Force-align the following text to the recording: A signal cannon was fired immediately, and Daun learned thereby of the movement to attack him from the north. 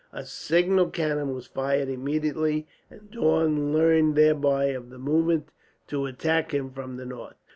A 0.11 0.25
signal 0.25 0.89
cannon 0.89 1.31
was 1.31 1.45
fired 1.45 1.87
immediately, 1.87 2.65
and 2.89 3.11
Daun 3.11 3.71
learned 3.71 4.15
thereby 4.15 4.69
of 4.69 4.89
the 4.89 4.97
movement 4.97 5.49
to 5.89 6.07
attack 6.07 6.51
him 6.55 6.71
from 6.71 6.97
the 6.97 7.05
north. 7.05 7.35